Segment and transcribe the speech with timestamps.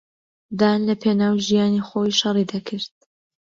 [0.59, 2.93] دان لەپێناو ژیانی خۆی شەڕی دەکرد.